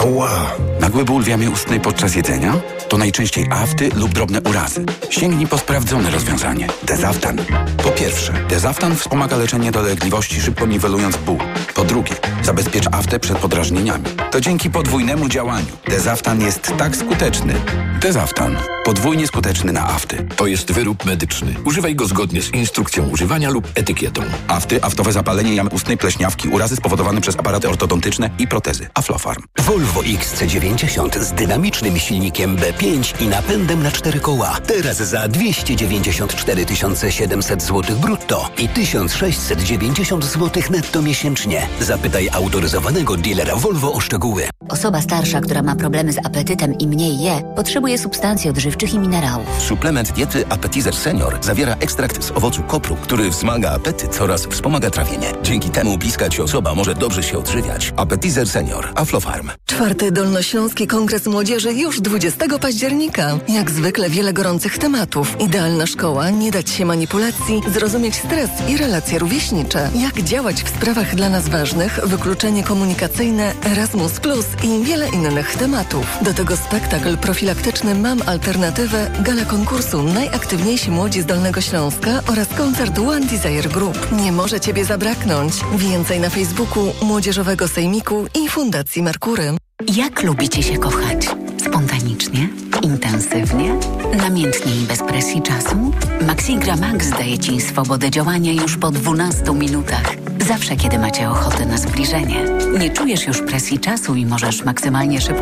Ała! 0.00 0.52
Nagły 0.80 1.04
ból 1.04 1.22
w 1.22 1.28
jamie 1.28 1.50
ustnej 1.50 1.80
podczas 1.80 2.14
jedzenia? 2.14 2.54
To 2.88 2.98
najczęściej 2.98 3.46
afty 3.50 3.90
lub 3.96 4.12
drobne 4.12 4.40
urazy. 4.40 4.84
Sięgnij 5.10 5.46
po 5.46 5.58
sprawdzone 5.58 6.10
rozwiązanie. 6.10 6.68
Dezaftan. 6.82 7.38
Po 7.82 7.90
pierwsze, 7.90 8.32
Dezaftan 8.48 8.96
wspomaga 8.96 9.36
leczenie 9.36 9.72
dolegliwości, 9.72 10.40
szybko 10.40 10.66
niwelując 10.66 11.16
ból. 11.16 11.38
Po 11.74 11.84
drugie, 11.84 12.14
zabezpiecza 12.42 12.90
aftę 12.90 13.20
przed 13.20 13.38
podrażnieniami. 13.38 14.04
To 14.36 14.40
dzięki 14.40 14.70
podwójnemu 14.70 15.28
działaniu. 15.28 15.66
Dezaftan 15.88 16.40
jest 16.40 16.72
tak 16.78 16.96
skuteczny. 16.96 17.54
Dezaftan. 18.00 18.56
Podwójnie 18.84 19.26
skuteczny 19.26 19.72
na 19.72 19.88
afty. 19.88 20.26
To 20.36 20.46
jest 20.46 20.72
wyrób 20.72 21.04
medyczny. 21.04 21.54
Używaj 21.64 21.94
go 21.94 22.06
zgodnie 22.06 22.42
z 22.42 22.54
instrukcją 22.54 23.08
używania 23.08 23.50
lub 23.50 23.68
etykietą. 23.74 24.22
Afty, 24.48 24.82
aftowe 24.82 25.12
zapalenie 25.12 25.54
jamy 25.54 25.70
ustnej, 25.70 25.98
pleśniawki, 25.98 26.48
urazy 26.48 26.76
spowodowane 26.76 27.20
przez 27.20 27.36
aparaty 27.38 27.68
ortodontyczne 27.68 28.30
i 28.38 28.48
protezy. 28.48 28.88
Aflofarm. 28.94 29.42
Volvo 29.58 30.00
XC90 30.00 31.20
z 31.20 31.32
dynamicznym 31.32 31.98
silnikiem 31.98 32.56
B5 32.56 33.22
i 33.22 33.26
napędem 33.26 33.82
na 33.82 33.90
cztery 33.90 34.20
koła. 34.20 34.58
Teraz 34.66 34.96
za 34.96 35.28
294 35.28 36.66
700 37.10 37.62
zł 37.62 37.96
brutto 37.96 38.50
i 38.58 38.68
1690 38.68 40.24
zł 40.24 40.62
netto 40.70 41.02
miesięcznie. 41.02 41.68
Zapytaj 41.80 42.28
autoryzowanego 42.32 43.16
dealera 43.16 43.56
Volvo 43.56 43.92
o 43.92 44.00
szczegóły. 44.00 44.25
Osoba 44.68 45.02
starsza, 45.02 45.40
która 45.40 45.62
ma 45.62 45.76
problemy 45.76 46.12
z 46.12 46.18
apetytem 46.18 46.78
i 46.78 46.86
mniej 46.86 47.18
je, 47.18 47.42
potrzebuje 47.56 47.98
substancji 47.98 48.50
odżywczych 48.50 48.94
i 48.94 48.98
minerałów. 48.98 49.46
Suplement 49.58 50.12
diety 50.12 50.44
Appetizer 50.48 50.94
Senior 50.94 51.38
zawiera 51.40 51.76
ekstrakt 51.80 52.24
z 52.24 52.30
owocu 52.30 52.62
kopru, 52.62 52.96
który 52.96 53.30
wzmaga 53.30 53.70
apetyt 53.70 54.20
oraz 54.20 54.46
wspomaga 54.46 54.90
trawienie. 54.90 55.32
Dzięki 55.42 55.70
temu 55.70 55.98
bliska 55.98 56.28
ci 56.28 56.42
osoba 56.42 56.74
może 56.74 56.94
dobrze 56.94 57.22
się 57.22 57.38
odżywiać. 57.38 57.92
Appetizer 57.96 58.48
Senior. 58.48 58.92
Aflofarm. 58.94 59.50
Czwarty 59.66 60.12
Dolnośląski 60.12 60.86
Kongres 60.86 61.26
Młodzieży 61.26 61.72
już 61.72 62.00
20 62.00 62.58
października. 62.58 63.38
Jak 63.48 63.70
zwykle 63.70 64.10
wiele 64.10 64.32
gorących 64.32 64.78
tematów. 64.78 65.40
Idealna 65.40 65.86
szkoła, 65.86 66.30
nie 66.30 66.50
dać 66.50 66.70
się 66.70 66.84
manipulacji, 66.84 67.62
zrozumieć 67.72 68.14
stres 68.14 68.50
i 68.68 68.76
relacje 68.76 69.18
rówieśnicze. 69.18 69.90
Jak 69.94 70.22
działać 70.22 70.62
w 70.62 70.68
sprawach 70.68 71.14
dla 71.14 71.28
nas 71.28 71.48
ważnych, 71.48 72.00
wykluczenie 72.04 72.64
komunikacyjne, 72.64 73.52
Erasmus 73.64 74.15
Plus 74.20 74.46
i 74.64 74.84
wiele 74.84 75.08
innych 75.08 75.56
tematów. 75.56 76.18
Do 76.22 76.34
tego 76.34 76.56
spektakl 76.56 77.16
profilaktyczny 77.16 77.94
Mam 77.94 78.22
Alternatywę, 78.26 79.10
gala 79.20 79.44
konkursu 79.44 80.02
Najaktywniejsi 80.02 80.90
Młodzi 80.90 81.22
z 81.22 81.26
Dolnego 81.26 81.60
Śląska 81.60 82.22
oraz 82.32 82.48
koncert 82.48 82.98
One 82.98 83.26
Desire 83.26 83.68
Group. 83.68 84.12
Nie 84.12 84.32
może 84.32 84.60
Ciebie 84.60 84.84
zabraknąć. 84.84 85.54
Więcej 85.76 86.20
na 86.20 86.30
Facebooku 86.30 86.92
Młodzieżowego 87.02 87.68
Sejmiku 87.68 88.26
i 88.44 88.48
Fundacji 88.48 89.02
Merkury. 89.02 89.56
Jak 89.96 90.22
lubicie 90.22 90.62
się 90.62 90.78
kochać? 90.78 91.26
Spontanicznie? 91.66 92.48
Intensywnie? 92.82 93.74
Namiętnie 94.16 94.76
i 94.76 94.86
bez 94.86 95.02
presji 95.02 95.42
czasu? 95.42 95.92
Maxigra 96.26 96.76
Max 96.76 97.10
daje 97.10 97.38
Ci 97.38 97.60
swobodę 97.60 98.10
działania 98.10 98.52
już 98.52 98.76
po 98.76 98.90
12 98.90 99.52
minutach. 99.52 100.25
Zawsze, 100.48 100.76
kiedy 100.76 100.98
macie 100.98 101.30
ochotę 101.30 101.66
na 101.66 101.78
zbliżenie. 101.78 102.44
Nie 102.78 102.90
czujesz 102.90 103.26
już 103.26 103.42
presji 103.42 103.78
czasu 103.78 104.14
i 104.14 104.26
możesz 104.26 104.64
maksymalnie 104.64 105.20
szybko 105.20 105.34